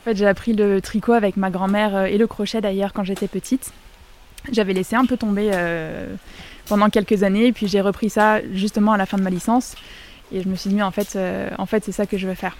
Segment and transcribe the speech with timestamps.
[0.00, 3.04] En fait, j'ai appris le tricot avec ma grand-mère euh, et le crochet d'ailleurs quand
[3.04, 3.70] j'étais petite.
[4.50, 6.06] J'avais laissé un peu tomber euh,
[6.68, 9.74] pendant quelques années et puis j'ai repris ça justement à la fin de ma licence.
[10.32, 12.34] Et je me suis dit, en fait, euh, en fait c'est ça que je veux
[12.34, 12.56] faire.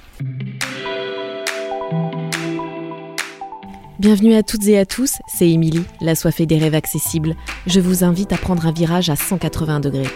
[3.98, 7.36] Bienvenue à toutes et à tous, c'est Émilie, la soifée des rêves accessibles.
[7.66, 10.10] Je vous invite à prendre un virage à 180 degrés.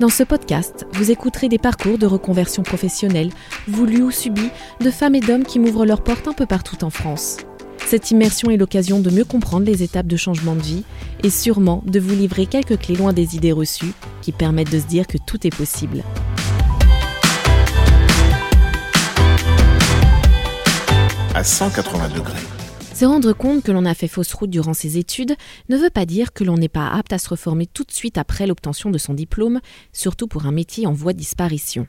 [0.00, 3.32] Dans ce podcast, vous écouterez des parcours de reconversion professionnelle,
[3.66, 6.90] voulus ou subis, de femmes et d'hommes qui m'ouvrent leurs portes un peu partout en
[6.90, 7.38] France.
[7.84, 10.84] Cette immersion est l'occasion de mieux comprendre les étapes de changement de vie
[11.24, 13.92] et sûrement de vous livrer quelques clés loin des idées reçues
[14.22, 16.04] qui permettent de se dire que tout est possible.
[21.34, 22.57] À 180 degrés.
[22.98, 25.36] Se rendre compte que l'on a fait fausse route durant ses études
[25.68, 28.18] ne veut pas dire que l'on n'est pas apte à se reformer tout de suite
[28.18, 29.60] après l'obtention de son diplôme,
[29.92, 31.86] surtout pour un métier en voie de disparition.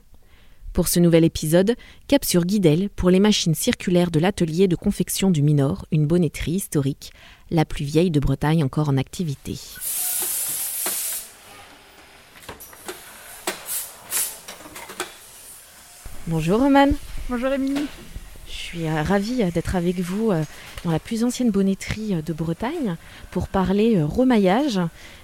[0.71, 1.75] Pour ce nouvel épisode,
[2.07, 6.51] cap sur Guidel pour les machines circulaires de l'atelier de confection du Minor, une bonnetterie
[6.51, 7.11] historique,
[7.49, 9.57] la plus vieille de Bretagne encore en activité.
[16.27, 16.89] Bonjour Roman.
[17.29, 17.87] Bonjour Émilie.
[18.49, 20.43] Je suis euh, ravie euh, d'être avec vous euh,
[20.83, 22.95] dans la plus ancienne bonnetterie euh, de Bretagne
[23.31, 24.79] pour parler remaillage.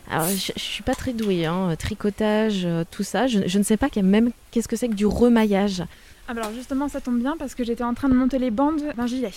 [0.10, 3.26] Alors, je, je suis pas très douée, hein, tricotage, tout ça.
[3.26, 5.84] Je, je ne sais pas même qu'est-ce que c'est que du remaillage.
[6.28, 8.52] Ah bah alors justement, ça tombe bien parce que j'étais en train de monter les
[8.52, 9.32] bandes d'un gilet.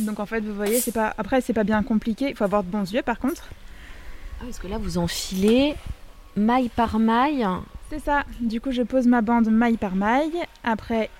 [0.00, 2.28] Donc en fait, vous voyez, c'est pas après c'est pas bien compliqué.
[2.28, 3.48] Il faut avoir de bons yeux par contre.
[4.40, 5.74] Ah, parce que là, vous enfilez
[6.36, 7.46] maille par maille.
[7.90, 8.24] C'est ça.
[8.40, 10.38] Du coup, je pose ma bande maille par maille.
[10.64, 11.10] Après,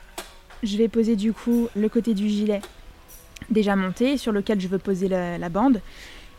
[0.63, 2.61] je vais poser du coup le côté du gilet
[3.51, 5.81] déjà monté sur lequel je veux poser la, bande.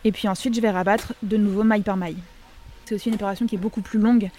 [0.04, 2.16] Et puis ensuite, je vais rabattre de nouveau maille par maille.
[2.84, 4.30] C'est aussi une opération qui est beaucoup plus longue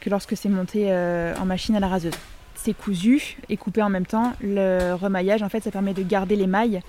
[0.00, 2.14] que lorsque c'est monté euh, en machine à la raseuse.
[2.54, 4.32] C'est cousu et coupé en même temps.
[4.40, 6.80] Le remaillage, en fait, ça permet de garder les mailles.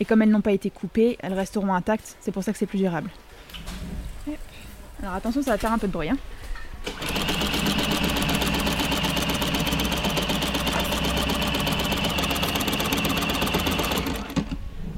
[0.00, 2.16] Et comme elles n'ont pas été coupées, elles resteront intactes.
[2.20, 3.10] C'est pour ça que c'est plus durable.
[5.02, 6.08] Alors attention, ça va faire un peu de bruit.
[6.08, 6.16] hein.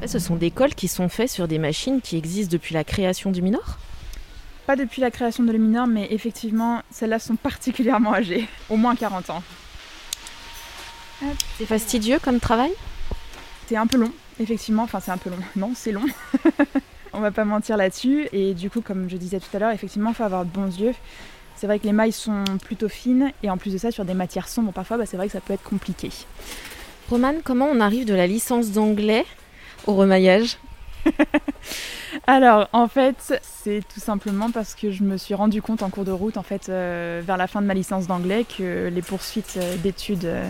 [0.07, 3.33] Ce sont des cols qui sont faits sur des machines qui existent depuis la création
[3.33, 3.79] du Minor?
[4.67, 8.49] Pas depuis la création de Luminor, mais effectivement, celles-là sont particulièrement âgées.
[8.71, 9.43] Au moins 40 ans.
[11.59, 12.71] C'est fastidieux comme travail?
[13.69, 14.85] C'est un peu long, effectivement.
[14.85, 15.39] Enfin, c'est un peu long.
[15.57, 16.05] Non, c'est long.
[17.13, 18.29] On va pas mentir là-dessus.
[18.33, 20.77] Et du coup, comme je disais tout à l'heure, effectivement, il faut avoir de bons
[20.79, 20.95] yeux.
[21.57, 23.33] C'est vrai que les mailles sont plutôt fines.
[23.43, 25.41] Et en plus de ça, sur des matières sombres, parfois, bah, c'est vrai que ça
[25.41, 26.11] peut être compliqué.
[27.09, 29.25] Roman, comment on arrive de la licence d'anglais
[29.87, 30.57] au remaillage
[32.27, 36.05] Alors, en fait, c'est tout simplement parce que je me suis rendu compte en cours
[36.05, 39.55] de route, en fait, euh, vers la fin de ma licence d'anglais, que les poursuites
[39.59, 40.49] euh, d'études euh,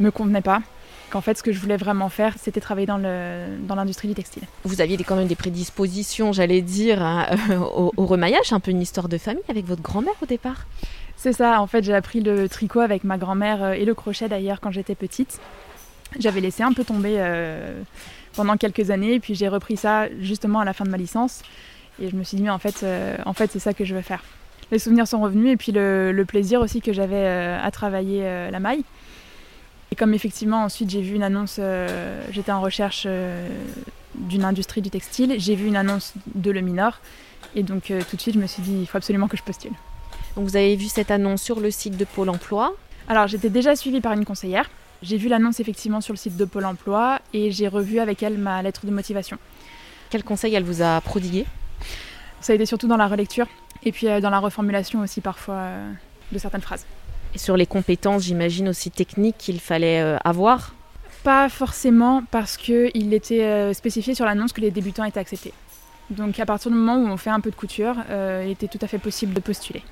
[0.00, 0.62] me convenaient pas.
[1.10, 4.14] Qu'en fait, ce que je voulais vraiment faire, c'était travailler dans le- dans l'industrie du
[4.14, 4.42] textile.
[4.64, 7.26] Vous aviez quand même des prédispositions, j'allais dire, hein,
[7.76, 10.66] au, au remaillage, un peu une histoire de famille avec votre grand-mère au départ.
[11.16, 14.28] C'est ça, en fait, j'ai appris le tricot avec ma grand-mère euh, et le crochet
[14.28, 15.38] d'ailleurs quand j'étais petite.
[16.18, 17.80] J'avais laissé un peu tomber euh,
[18.36, 21.42] pendant quelques années et puis j'ai repris ça justement à la fin de ma licence.
[22.00, 23.94] Et je me suis dit, mais en fait, euh, en fait c'est ça que je
[23.94, 24.22] veux faire.
[24.70, 28.20] Les souvenirs sont revenus et puis le, le plaisir aussi que j'avais euh, à travailler
[28.22, 28.84] euh, la maille.
[29.90, 31.60] Et comme effectivement ensuite j'ai vu une annonce,
[32.30, 33.06] j'étais en recherche
[34.16, 37.00] d'une industrie du textile, j'ai vu une annonce de Le Minor.
[37.54, 39.70] Et donc tout de suite je me suis dit, il faut absolument que je postule.
[40.34, 42.74] Donc vous avez vu cette annonce sur le site de Pôle Emploi?
[43.08, 44.68] Alors j'étais déjà suivie par une conseillère.
[45.02, 48.38] J'ai vu l'annonce effectivement sur le site de Pôle Emploi et j'ai revu avec elle
[48.38, 49.38] ma lettre de motivation.
[50.10, 51.46] Quel conseil elle vous a prodigué?
[52.40, 53.46] Ça a été surtout dans la relecture
[53.84, 55.92] et puis euh, dans la reformulation aussi parfois euh,
[56.32, 56.86] de certaines phrases.
[57.34, 60.74] Et sur les compétences, j'imagine aussi techniques qu'il fallait euh, avoir?
[61.24, 65.52] Pas forcément parce qu'il était spécifié sur l'annonce que les débutants étaient acceptés.
[66.08, 67.96] Donc à partir du moment où on fait un peu de couture,
[68.44, 69.82] il était tout à fait possible de postuler.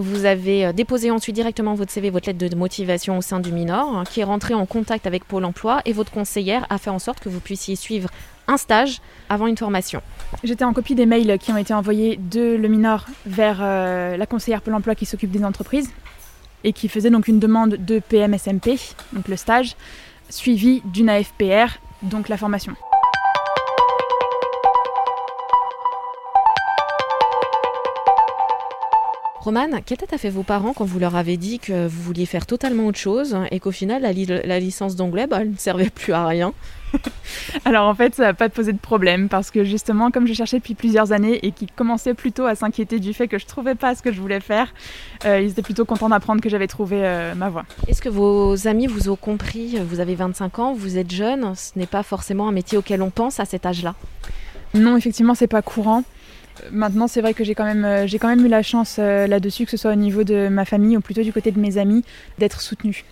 [0.00, 3.52] Vous avez euh, déposé ensuite directement votre CV, votre lettre de motivation au sein du
[3.52, 6.88] Minor, hein, qui est rentré en contact avec Pôle Emploi et votre conseillère a fait
[6.88, 8.08] en sorte que vous puissiez suivre
[8.48, 10.00] un stage avant une formation.
[10.42, 14.24] J'étais en copie des mails qui ont été envoyés de Le Minor vers euh, la
[14.24, 15.90] conseillère Pôle emploi qui s'occupe des entreprises
[16.64, 18.78] et qui faisait donc une demande de PMSMP,
[19.12, 19.76] donc le stage,
[20.30, 22.74] suivi d'une AFPR, donc la formation.
[29.40, 32.26] Romane, quelle tête a fait vos parents quand vous leur avez dit que vous vouliez
[32.26, 35.56] faire totalement autre chose et qu'au final la, li- la licence d'anglais bah, elle ne
[35.56, 36.52] servait plus à rien?
[37.64, 40.58] Alors en fait, ça n'a pas posé de problème parce que justement, comme je cherchais
[40.58, 43.94] depuis plusieurs années et qu'ils commençaient plutôt à s'inquiéter du fait que je trouvais pas
[43.94, 44.74] ce que je voulais faire,
[45.24, 47.64] euh, ils étaient plutôt contents d'apprendre que j'avais trouvé euh, ma voie.
[47.88, 49.78] Est-ce que vos amis vous ont compris?
[49.82, 53.10] Vous avez 25 ans, vous êtes jeune, ce n'est pas forcément un métier auquel on
[53.10, 53.94] pense à cet âge-là?
[54.74, 56.04] Non, effectivement, c'est pas courant.
[56.70, 59.92] Maintenant, c'est vrai que j'ai quand même, euh, eu la chance là-dessus, que ce soit
[59.92, 62.04] au niveau de ma famille ou plutôt du côté de mes amis,
[62.38, 63.04] d'être soutenue.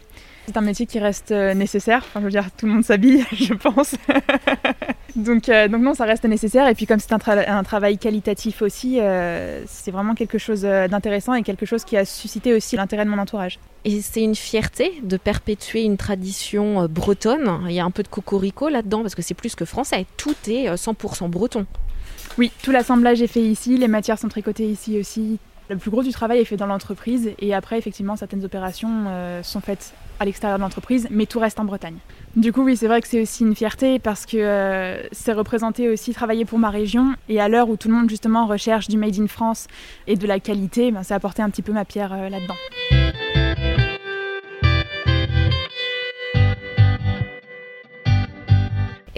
[0.48, 2.02] C'est un métier qui reste euh, nécessaire.
[2.08, 3.96] Enfin, je veux dire, tout le monde s'habille, je pense.
[5.14, 6.66] donc, euh, non, ça reste nécessaire.
[6.68, 11.42] Et puis comme c'est un, travail qualitatif aussi, euh, c'est vraiment quelque chose d'intéressant et
[11.42, 13.58] quelque chose qui a suscité aussi l'intérêt de mon entourage.
[13.84, 17.66] Et c'est une fierté de perpétuer une tradition bretonne.
[17.68, 20.06] Il y a un peu de cocorico là-dedans parce que c'est plus que français.
[20.16, 21.66] Tout est 100% breton.
[22.36, 25.38] Oui, tout l'assemblage est fait ici, les matières sont tricotées ici aussi.
[25.70, 29.04] Le plus gros du travail est fait dans l'entreprise et après, effectivement, certaines opérations
[29.42, 31.98] sont faites à l'extérieur de l'entreprise, mais tout reste en Bretagne.
[32.36, 35.88] Du coup, oui, c'est vrai que c'est aussi une fierté parce que euh, c'est représenter
[35.88, 37.14] aussi travailler pour ma région.
[37.28, 39.66] Et à l'heure où tout le monde justement recherche du Made in France
[40.06, 42.54] et de la qualité, ben, ça a apporté un petit peu ma pierre euh, là-dedans.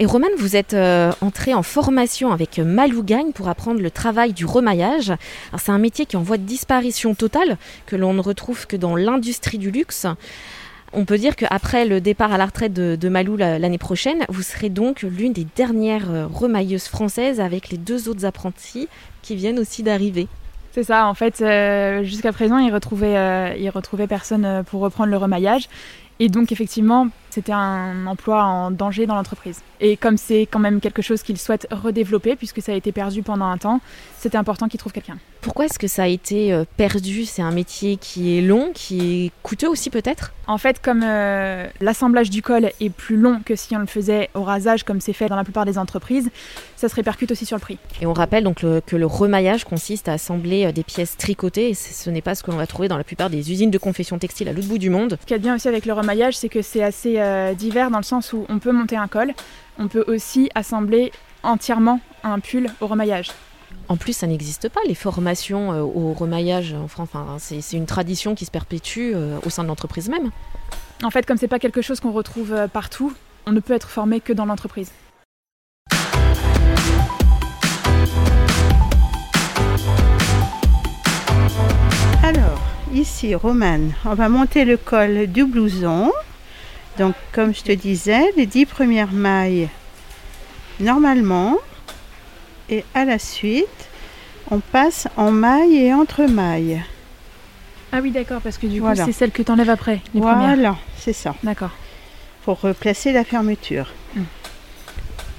[0.01, 4.33] Et Romane, vous êtes euh, entrée en formation avec Malou Gagne pour apprendre le travail
[4.33, 5.13] du remaillage.
[5.59, 8.75] C'est un métier qui est en voie de disparition totale, que l'on ne retrouve que
[8.75, 10.07] dans l'industrie du luxe.
[10.91, 14.69] On peut dire qu'après le départ à la retraite de, Malou l'année prochaine, vous serez
[14.69, 18.87] donc l'une des dernières euh, remailleuses françaises avec les deux autres apprentis
[19.21, 20.27] qui viennent aussi d'arriver.
[20.71, 25.17] C'est ça, en fait, euh, jusqu'à présent, ils retrouvaient, euh, retrouvaient personne pour reprendre le
[25.17, 25.69] remaillage.
[26.19, 29.61] Et donc, effectivement, c'était un emploi en danger dans l'entreprise.
[29.79, 33.23] Et comme c'est quand même quelque chose qu'ils souhaitent redévelopper, puisque ça a été perdu
[33.23, 33.81] pendant un temps,
[34.19, 35.17] c'était important qu'ils trouvent quelqu'un.
[35.41, 37.25] Pourquoi est-ce que ça a été euh, perdu?
[37.25, 40.33] C'est un métier qui est long, qui est coûteux aussi peut-être?
[40.45, 44.29] En fait, comme euh, l'assemblage du col est plus long que si on le faisait
[44.35, 46.29] au rasage, comme c'est fait dans la plupart des entreprises,
[46.75, 47.79] ça se répercute aussi sur le prix.
[48.01, 51.73] Et on rappelle donc que le remaillage consiste à assembler euh, des pièces tricotées, et
[51.73, 54.19] ce n'est pas ce que l'on va trouver dans la plupart des usines de confection
[54.19, 55.17] textile à l'autre bout du monde.
[55.21, 57.19] Ce qui est bien aussi avec le remaillage, c'est que c'est assez
[57.55, 59.33] divers dans le sens où on peut monter un col,
[59.77, 61.11] on peut aussi assembler
[61.43, 63.31] entièrement un pull au remaillage.
[63.87, 67.09] En plus, ça n'existe pas, les formations euh, au remaillage en France.
[67.13, 70.31] Enfin, c'est une tradition qui se perpétue euh, au sein de l'entreprise même.
[71.03, 73.13] En fait, comme c'est pas quelque chose qu'on retrouve euh, partout,
[73.45, 74.91] on ne peut être formé que dans l'entreprise.
[82.23, 82.61] Alors,
[82.93, 86.11] ici, Romane, on va monter le col du blouson.
[86.97, 89.69] Donc, comme je te disais, les dix premières mailles
[90.79, 91.57] normalement,
[92.69, 93.67] et à la suite,
[94.49, 96.83] on passe en maille et entre mailles.
[97.91, 100.77] Ah oui, d'accord, parce que du coup, c'est celle que tu enlèves après, les voilà,
[100.97, 101.35] c'est ça.
[101.43, 101.71] D'accord.
[102.43, 103.91] Pour replacer la fermeture.
[104.15, 104.23] Hmm.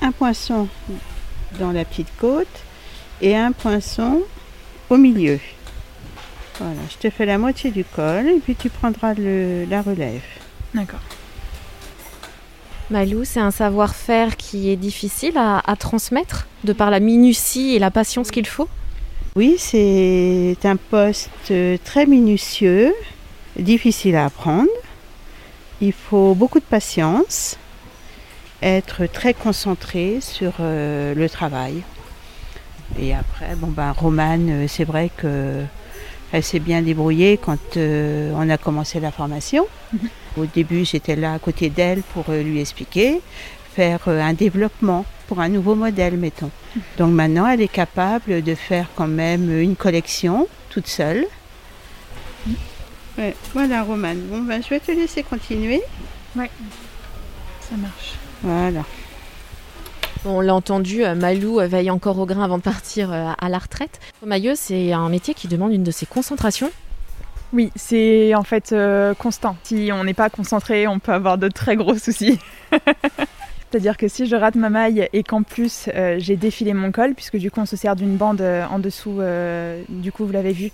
[0.02, 0.68] Un poinçon
[1.58, 2.62] dans la petite côte
[3.20, 4.22] et un poinçon
[4.90, 5.38] au milieu.
[6.58, 10.22] Voilà, je te fais la moitié du col et puis tu prendras le, la relève.
[10.74, 11.00] D'accord.
[12.90, 17.90] Malou, c'est un savoir-faire qui est difficile à, transmettre de par la minutie et la
[17.90, 18.68] patience qu'il faut?
[19.34, 21.52] Oui, c'est un poste
[21.84, 22.92] très minutieux,
[23.58, 24.68] difficile à apprendre.
[25.80, 27.56] Il faut beaucoup de patience,
[28.62, 31.82] être très concentré sur euh, le travail.
[32.98, 35.10] Et après, bon ben, Romane, euh, c'est vrai
[36.32, 39.66] qu'elle s'est bien débrouillée quand euh, on a commencé la formation.
[39.92, 40.08] Mhm.
[40.38, 43.20] Au début, j'étais là à côté d'elle pour euh, lui expliquer,
[43.74, 46.50] faire euh, un développement pour un nouveau modèle, mettons.
[46.96, 51.26] Donc maintenant, elle est capable de faire quand même une collection toute seule.
[53.52, 54.20] voilà, Romane.
[54.30, 55.82] Bon, ben, je vais te laisser continuer.
[56.34, 56.46] Oui,
[57.60, 58.14] ça marche.
[58.42, 58.84] Voilà.
[60.24, 64.00] On l'a entendu, euh, Malou veille encore au grain avant de partir à la retraite.
[64.24, 66.70] Maillot, c'est un métier qui demande une de ses concentrations.
[67.52, 69.56] Oui, c'est en fait euh, constant.
[69.62, 72.38] Si on n'est pas concentré, on peut avoir de très gros soucis.
[73.70, 77.14] C'est-à-dire que si je rate ma maille et qu'en plus euh, j'ai défilé mon col,
[77.14, 79.20] puisque du coup on se sert d'une bande euh, en dessous,
[79.88, 80.70] du coup vous l'avez vu,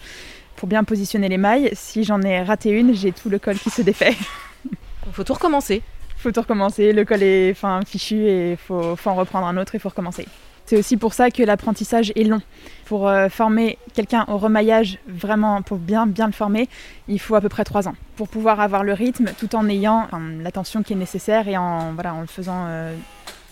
[0.56, 3.70] pour bien positionner les mailles, si j'en ai raté une, j'ai tout le col qui
[3.70, 4.16] se défait.
[5.06, 5.82] Il faut tout recommencer.
[6.18, 9.76] Faut tout recommencer, le col est fin, fichu et faut, faut en reprendre un autre,
[9.76, 10.26] il faut recommencer.
[10.66, 12.42] C'est aussi pour ça que l'apprentissage est long.
[12.86, 16.68] Pour euh, former quelqu'un au remaillage, vraiment pour bien bien le former,
[17.06, 20.08] il faut à peu près trois ans pour pouvoir avoir le rythme tout en ayant
[20.42, 22.94] l'attention qui est nécessaire et en, voilà, en le faisant euh,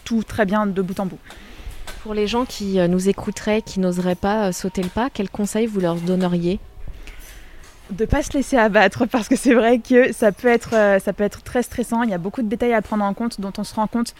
[0.04, 1.20] tout très bien de bout en bout.
[2.02, 5.66] Pour les gens qui euh, nous écouteraient, qui n'oseraient pas sauter le pas, quels conseils
[5.66, 6.58] vous leur donneriez?
[7.90, 11.12] De pas se laisser abattre parce que c'est vrai que ça peut être euh, ça
[11.12, 12.02] peut être très stressant.
[12.02, 14.14] Il y a beaucoup de détails à prendre en compte dont on se rend compte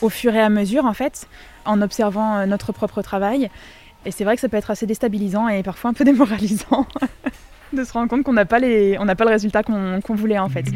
[0.00, 1.26] au fur et à mesure en fait
[1.64, 3.50] en observant euh, notre propre travail.
[4.06, 6.86] Et c'est vrai que ça peut être assez déstabilisant et parfois un peu démoralisant
[7.72, 10.66] de se rendre compte qu'on n'a pas les on le résultat qu'on voulait en fait.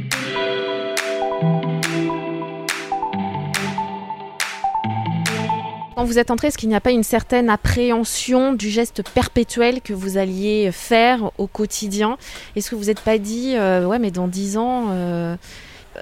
[5.94, 9.80] Quand vous êtes entré, est-ce qu'il n'y a pas une certaine appréhension du geste perpétuel
[9.80, 12.18] que vous alliez faire au quotidien?
[12.56, 15.36] Est-ce que vous n'êtes pas dit, euh, ouais, mais dans 10 ans, euh,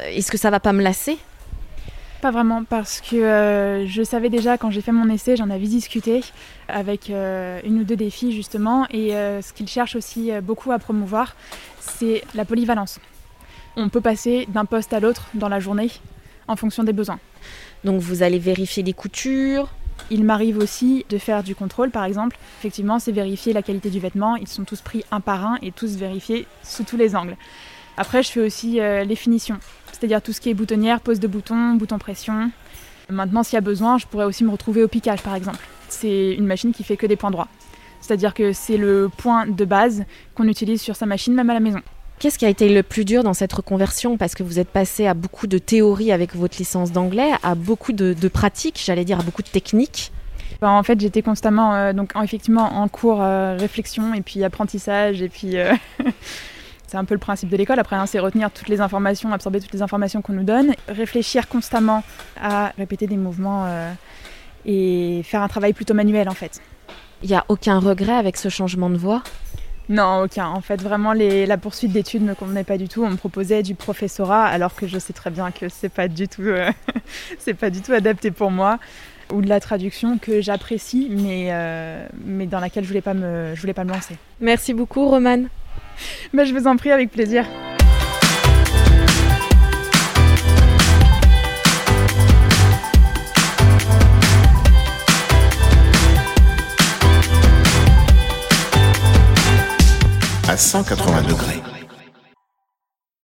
[0.06, 1.18] est-ce que ça va pas me lasser?
[2.22, 5.66] Pas vraiment, parce que euh, je savais déjà quand j'ai fait mon essai, j'en avais
[5.66, 6.22] discuté
[6.68, 10.72] avec euh, une ou deux des filles justement, et euh, ce qu'ils cherchent aussi beaucoup
[10.72, 11.36] à promouvoir,
[11.80, 12.98] c'est la polyvalence.
[13.76, 15.90] On peut passer d'un poste à l'autre dans la journée
[16.48, 17.18] en fonction des besoins.
[17.84, 19.68] Donc vous allez vérifier les coutures.
[20.10, 22.36] Il m'arrive aussi de faire du contrôle, par exemple.
[22.58, 24.36] Effectivement, c'est vérifier la qualité du vêtement.
[24.36, 27.36] Ils sont tous pris un par un et tous vérifiés sous tous les angles.
[27.96, 29.58] Après, je fais aussi euh, les finitions,
[29.92, 32.50] c'est-à-dire tout ce qui est boutonnière, pose de boutons, bouton pression.
[33.10, 35.58] Maintenant, s'il y a besoin, je pourrais aussi me retrouver au piquage, par exemple.
[35.88, 37.48] C'est une machine qui fait que des points droits.
[38.00, 41.60] C'est-à-dire que c'est le point de base qu'on utilise sur sa machine, même à la
[41.60, 41.80] maison.
[42.22, 44.16] Qu'est-ce qui a été le plus dur dans cette reconversion?
[44.16, 47.90] Parce que vous êtes passé à beaucoup de théorie avec votre licence d'anglais, à beaucoup
[47.92, 50.12] de, de pratiques, j'allais dire à beaucoup de techniques.
[50.60, 54.44] Ben, en fait, j'étais constamment, euh, donc en- effectivement, en cours euh, réflexion et puis
[54.44, 55.74] apprentissage et puis euh,
[56.86, 57.80] c'est un peu le principe de l'école.
[57.80, 61.48] Après, hein, c'est retenir toutes les informations, absorber toutes les informations qu'on nous donne, réfléchir
[61.48, 62.04] constamment
[62.40, 63.92] à répéter des mouvements euh,
[64.64, 66.60] et faire un travail plutôt manuel en fait.
[67.24, 69.24] Il n'y a aucun regret avec ce changement de voie?
[69.88, 70.46] Non, aucun.
[70.46, 73.04] En fait, vraiment, les- la poursuite d'études ne me convenait pas du tout.
[73.04, 76.28] On me proposait du professorat, alors que je sais très bien que c'est pas du
[76.28, 76.70] tout, euh,
[77.38, 78.78] c'est pas du tout adapté pour moi.
[79.32, 83.54] Ou de la traduction que j'apprécie, mais, euh, mais dans laquelle je voulais pas me,
[83.54, 84.16] je voulais pas me lancer.
[84.40, 85.48] Merci beaucoup, Romane.
[86.32, 87.46] Mais je vous en prie, avec plaisir.
[100.62, 101.71] 180 degrés.